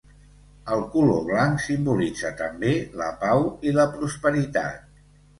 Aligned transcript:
El 0.75 0.79
color 0.93 1.17
blanc 1.25 1.59
simbolitza 1.65 2.31
també 2.39 2.71
la 3.01 3.09
pau 3.25 3.45
i 3.69 3.75
la 3.75 3.85
prosperitat. 3.99 4.89